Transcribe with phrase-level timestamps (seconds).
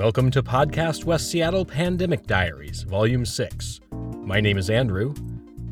[0.00, 3.80] Welcome to Podcast West Seattle Pandemic Diaries, Volume 6.
[3.92, 5.12] My name is Andrew.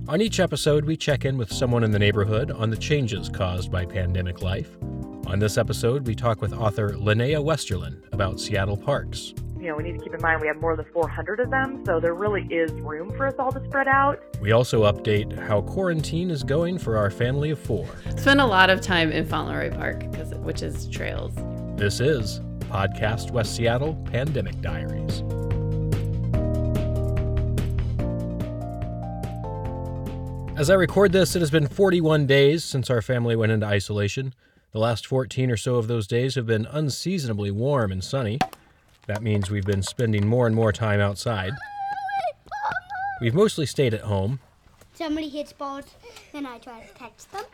[0.06, 3.72] On each episode, we check in with someone in the neighborhood on the changes caused
[3.72, 4.76] by pandemic life.
[5.28, 9.32] On this episode, we talk with author Linnea Westerlind about Seattle parks.
[9.58, 11.82] You know, we need to keep in mind we have more than 400 of them,
[11.86, 14.22] so there really is room for us all to spread out.
[14.42, 17.88] We also update how quarantine is going for our family of four.
[18.18, 20.04] Spend a lot of time in Fauntleroy Park,
[20.44, 21.32] which is trails.
[21.78, 25.22] This is Podcast West Seattle Pandemic Diaries.
[30.58, 34.34] As I record this, it has been 41 days since our family went into isolation.
[34.72, 38.38] The last 14 or so of those days have been unseasonably warm and sunny.
[39.06, 41.52] That means we've been spending more and more time outside.
[43.20, 44.40] We've mostly stayed at home.
[44.94, 45.84] Somebody hits balls,
[46.32, 47.44] then I try to catch them.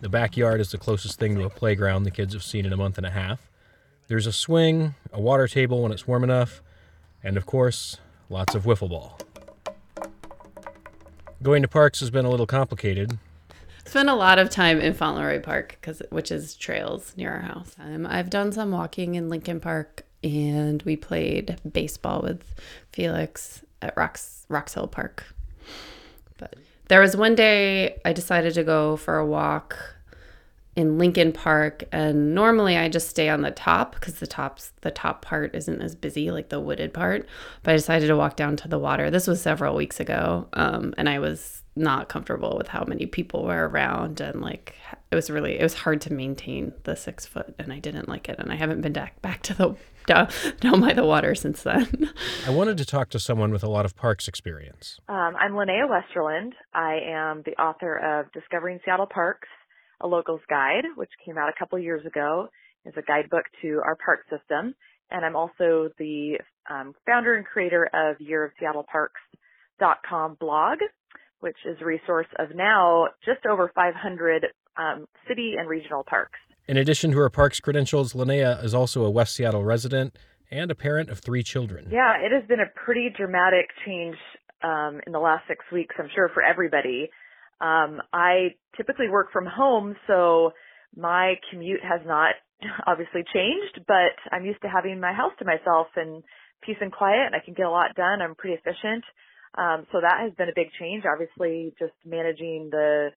[0.00, 2.76] The backyard is the closest thing to a playground the kids have seen in a
[2.76, 3.50] month and a half.
[4.08, 6.62] There's a swing, a water table when it's warm enough,
[7.22, 7.98] and of course,
[8.30, 9.18] lots of wiffle ball.
[11.42, 13.18] Going to parks has been a little complicated.
[13.84, 17.76] Spent a lot of time in Fauntleroy Park, cause, which is trails near our house.
[17.78, 22.42] Um, I've done some walking in Lincoln Park, and we played baseball with
[22.90, 25.24] Felix at Rocks, Roxhill Park.
[26.38, 26.54] But
[26.90, 29.78] there was one day I decided to go for a walk
[30.76, 34.90] in Lincoln Park and normally I just stay on the top because the tops the
[34.90, 37.26] top part isn't as busy like the wooded part
[37.62, 40.94] but I decided to walk down to the water this was several weeks ago um,
[40.96, 44.74] and I was not comfortable with how many people were around and like
[45.10, 48.28] it was really it was hard to maintain the six foot and I didn't like
[48.28, 49.76] it and I haven't been back back to the
[50.06, 50.28] down,
[50.60, 52.10] down by the water since then.
[52.46, 54.98] I wanted to talk to someone with a lot of parks experience.
[55.08, 56.52] Um, I'm Linnea Westerlind.
[56.74, 59.48] I am the author of Discovering Seattle Parks,
[60.00, 62.48] a local's guide, which came out a couple years ago.
[62.84, 64.74] It's a guidebook to our park system.
[65.10, 66.38] And I'm also the
[66.70, 70.78] um, founder and creator of yearofseattleparks.com blog,
[71.40, 76.38] which is a resource of now just over 500 um, city and regional parks.
[76.68, 80.16] In addition to her parks credentials, Linnea is also a West Seattle resident
[80.50, 81.88] and a parent of three children.
[81.90, 84.16] Yeah, it has been a pretty dramatic change
[84.62, 87.10] um, in the last six weeks, I'm sure, for everybody.
[87.60, 90.52] Um, I typically work from home, so
[90.96, 92.34] my commute has not
[92.86, 96.22] obviously changed, but I'm used to having my house to myself and
[96.62, 98.22] peace and quiet, and I can get a lot done.
[98.22, 99.04] I'm pretty efficient.
[99.56, 101.04] Um, so that has been a big change.
[101.10, 103.10] Obviously, just managing the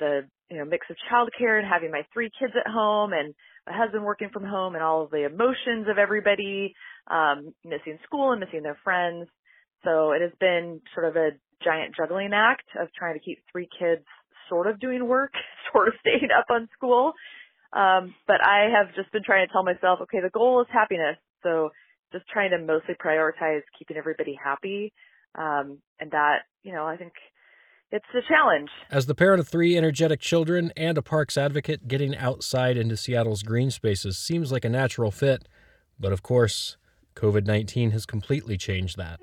[0.00, 3.34] the you know mix of childcare and having my three kids at home and
[3.66, 6.74] my husband working from home and all of the emotions of everybody
[7.08, 9.28] um, missing school and missing their friends.
[9.84, 11.30] So it has been sort of a
[11.62, 14.04] giant juggling act of trying to keep three kids
[14.48, 15.32] sort of doing work,
[15.72, 17.12] sort of staying up on school.
[17.72, 21.16] Um, but I have just been trying to tell myself, okay, the goal is happiness.
[21.42, 21.70] So
[22.12, 24.92] just trying to mostly prioritize keeping everybody happy.
[25.36, 27.12] Um, and that, you know, I think
[27.92, 28.70] it's a challenge.
[28.90, 33.42] As the parent of three energetic children and a parks advocate, getting outside into Seattle's
[33.42, 35.46] green spaces seems like a natural fit.
[35.98, 36.76] But of course,
[37.14, 39.20] COVID 19 has completely changed that.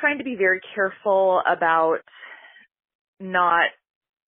[0.00, 1.98] Trying to be very careful about
[3.20, 3.68] not,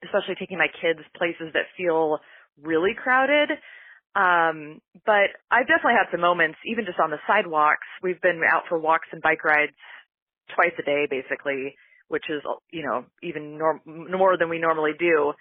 [0.05, 2.19] especially taking my kids places that feel
[2.61, 3.51] really crowded.
[4.17, 7.87] Um, but I've definitely had some moments, even just on the sidewalks.
[8.03, 9.73] We've been out for walks and bike rides
[10.55, 11.77] twice a day, basically,
[12.09, 12.43] which is,
[12.73, 15.33] you know, even norm- more than we normally do.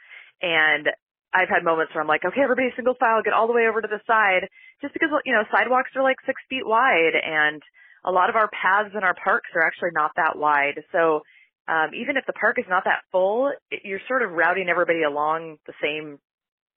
[0.41, 0.87] And
[1.33, 3.81] I've had moments where I'm like, okay, everybody single file, get all the way over
[3.81, 4.47] to the side,
[4.81, 7.61] just because, you know, sidewalks are like six feet wide and
[8.05, 10.83] a lot of our paths in our parks are actually not that wide.
[10.91, 11.21] So,
[11.67, 15.03] um, even if the park is not that full, it, you're sort of routing everybody
[15.03, 16.17] along the same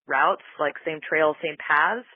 [0.06, 2.06] routes, like same trails, same paths.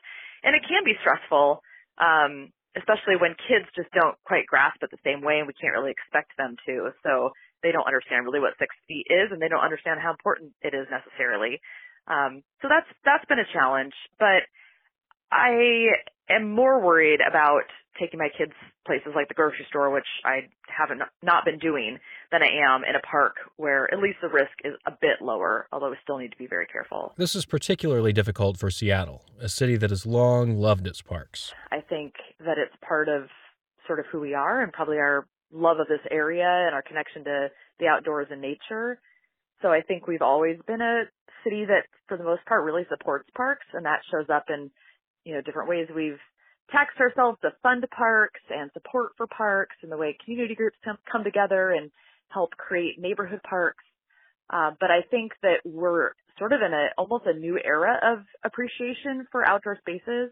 [0.43, 1.63] And it can be stressful,
[1.99, 5.73] um, especially when kids just don't quite grasp it the same way and we can't
[5.73, 6.93] really expect them to.
[7.03, 7.31] So
[7.63, 10.75] they don't understand really what six feet is and they don't understand how important it
[10.75, 11.59] is necessarily.
[12.07, 14.47] Um, so that's that's been a challenge, but
[15.33, 15.91] I
[16.31, 17.67] am more worried about
[17.99, 18.53] taking my kids
[18.87, 21.99] places like the grocery store, which I haven't not been doing,
[22.31, 25.67] than I am in a park where at least the risk is a bit lower,
[25.73, 27.15] although we still need to be very careful.
[27.17, 31.53] This is particularly difficult for Seattle, a city that has long loved its parks.
[31.73, 33.29] I think that it's part of
[33.87, 37.25] sort of who we are and probably our love of this area and our connection
[37.25, 37.49] to
[37.79, 38.99] the outdoors and nature.
[39.63, 41.05] So I think we've always been a
[41.45, 44.71] city that, for the most part, really supports parks, and that shows up in,
[45.25, 46.19] you know, different ways we've
[46.71, 50.99] taxed ourselves to fund parks and support for parks and the way community groups come,
[51.11, 51.91] come together and
[52.29, 53.85] help create neighborhood parks.
[54.51, 58.25] Uh, but I think that we're sort of in a almost a new era of
[58.45, 60.31] appreciation for outdoor spaces.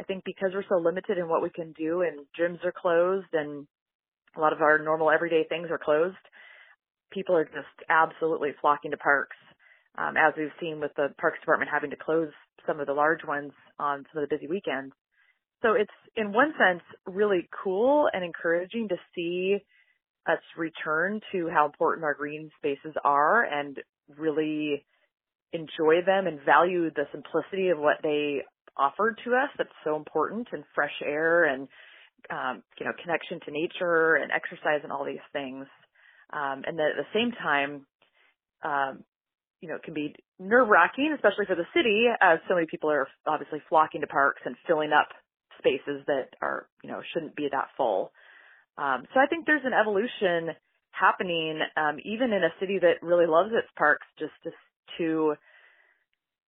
[0.00, 3.28] I think because we're so limited in what we can do and gyms are closed
[3.32, 3.66] and
[4.36, 6.16] a lot of our normal everyday things are closed,
[7.10, 9.36] people are just absolutely flocking to parks.
[9.96, 12.30] Um, as we've seen with the Parks Department having to close
[12.66, 13.50] some of the large ones
[13.80, 14.92] on some of the busy weekends.
[15.62, 19.58] So it's in one sense really cool and encouraging to see
[20.28, 23.78] us return to how important our green spaces are and
[24.16, 24.84] really
[25.52, 28.42] enjoy them and value the simplicity of what they
[28.76, 31.66] offered to us that's so important and fresh air and
[32.30, 35.66] um, you know connection to nature and exercise and all these things.
[36.32, 37.86] Um, and at the same time
[38.62, 39.02] um,
[39.60, 42.90] you know it can be nerve wracking especially for the city as so many people
[42.90, 45.08] are obviously flocking to parks and filling up
[45.58, 48.12] spaces that are you know shouldn't be that full
[48.78, 50.54] um, so I think there's an evolution
[50.92, 54.50] happening um, even in a city that really loves its parks just to,
[54.98, 55.34] to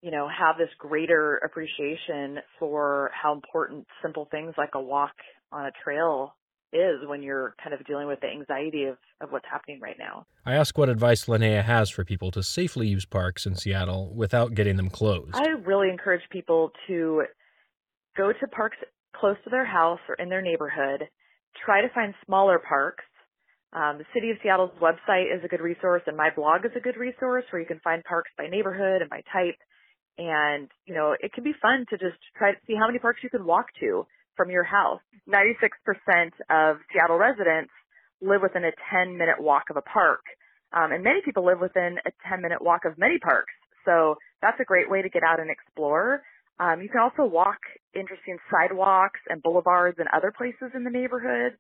[0.01, 5.13] you know, have this greater appreciation for how important simple things like a walk
[5.53, 6.37] on a trail
[6.73, 10.25] is when you're kind of dealing with the anxiety of, of what's happening right now.
[10.47, 14.55] I ask what advice Linnea has for people to safely use parks in Seattle without
[14.55, 15.35] getting them closed.
[15.35, 17.25] I really encourage people to
[18.17, 18.77] go to parks
[19.21, 21.09] close to their house or in their neighborhood.
[21.65, 23.05] Try to find smaller parks.
[23.73, 26.81] Um, the City of Seattle's website is a good resource, and my blog is a
[26.81, 29.59] good resource where you can find parks by neighborhood and by type.
[30.19, 33.21] And, you know, it can be fun to just try to see how many parks
[33.23, 34.07] you can walk to
[34.37, 35.01] from your house.
[35.29, 35.71] 96%
[36.51, 37.71] of Seattle residents
[38.21, 40.21] live within a 10 minute walk of a park.
[40.73, 43.53] Um, and many people live within a 10 minute walk of many parks.
[43.85, 46.23] So that's a great way to get out and explore.
[46.61, 47.59] Um, you can also walk
[47.95, 51.57] interesting sidewalks and boulevards and other places in the neighborhoods.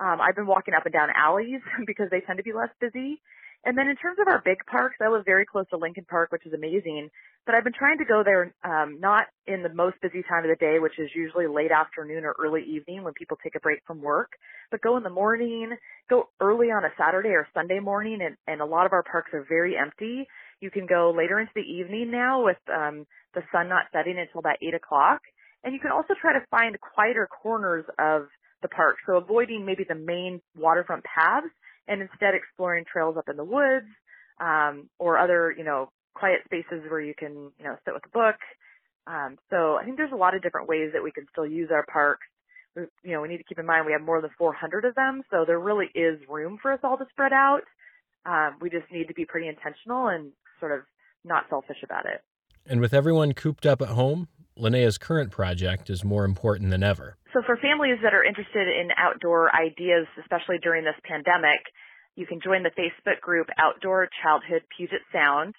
[0.00, 3.20] Um, I've been walking up and down alleys because they tend to be less busy.
[3.64, 6.30] And then in terms of our big parks, I live very close to Lincoln Park,
[6.30, 7.10] which is amazing.
[7.44, 10.50] But I've been trying to go there um, not in the most busy time of
[10.50, 13.80] the day, which is usually late afternoon or early evening when people take a break
[13.86, 14.32] from work,
[14.70, 15.76] but go in the morning,
[16.08, 19.32] go early on a Saturday or Sunday morning, and, and a lot of our parks
[19.34, 20.28] are very empty.
[20.60, 24.40] You can go later into the evening now with um, the sun not setting until
[24.40, 25.20] about 8 o'clock.
[25.64, 28.28] And you can also try to find quieter corners of
[28.62, 31.46] the park, so avoiding maybe the main waterfront paths
[31.86, 33.86] and instead exploring trails up in the woods
[34.40, 38.10] um, or other, you know, quiet spaces where you can, you know, sit with a
[38.10, 38.36] book.
[39.06, 41.70] Um, so I think there's a lot of different ways that we can still use
[41.72, 42.26] our parks.
[42.76, 45.22] You know, we need to keep in mind we have more than 400 of them,
[45.30, 47.62] so there really is room for us all to spread out.
[48.28, 50.80] Um, we just need to be pretty intentional and sort of
[51.24, 52.20] not selfish about it.
[52.66, 57.16] And with everyone cooped up at home, Linnea's current project is more important than ever.
[57.32, 61.60] So for families that are interested in outdoor ideas, especially during this pandemic,
[62.16, 65.54] you can join the Facebook group Outdoor Childhood Puget Sound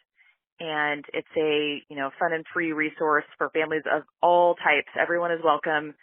[0.60, 4.89] and it's a you know fun and free resource for families of all types.
[5.00, 5.94] Everyone is welcome,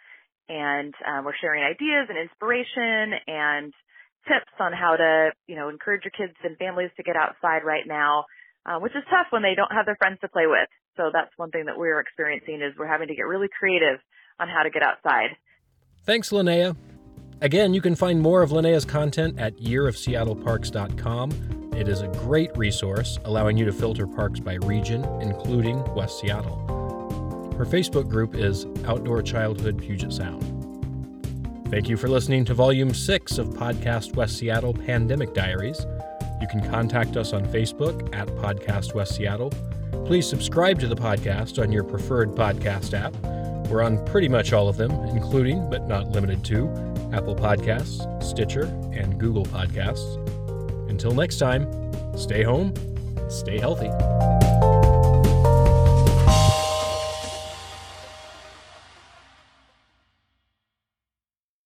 [0.49, 3.73] and um, we're sharing ideas and inspiration and
[4.27, 7.87] tips on how to you know encourage your kids and families to get outside right
[7.87, 8.25] now,
[8.65, 10.67] uh, which is tough when they don't have their friends to play with.
[10.97, 13.99] So that's one thing that we're experiencing is we're having to get really creative
[14.39, 15.37] on how to get outside.
[16.03, 16.75] Thanks, Linnea.
[17.39, 23.19] Again, you can find more of Linnea's content at yearofseattleparks.com it is a great resource,
[23.23, 26.57] allowing you to filter parks by region, including West Seattle.
[27.55, 30.56] Her Facebook group is Outdoor Childhood Puget Sound.
[31.69, 35.85] Thank you for listening to Volume 6 of Podcast West Seattle Pandemic Diaries.
[36.39, 39.51] You can contact us on Facebook at Podcast West Seattle.
[40.05, 43.13] Please subscribe to the podcast on your preferred podcast app.
[43.69, 46.69] We're on pretty much all of them, including, but not limited to,
[47.11, 50.15] Apple Podcasts, Stitcher, and Google Podcasts.
[50.89, 51.67] Until next time,
[52.17, 52.73] stay home,
[53.27, 53.89] stay healthy.